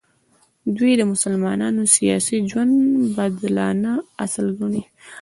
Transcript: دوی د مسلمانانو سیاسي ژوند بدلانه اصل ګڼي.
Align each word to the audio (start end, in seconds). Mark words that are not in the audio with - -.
دوی 0.77 0.91
د 0.97 1.01
مسلمانانو 1.13 1.83
سیاسي 1.95 2.37
ژوند 2.49 2.73
بدلانه 3.17 3.91
اصل 4.25 4.47
ګڼي. 4.59 4.83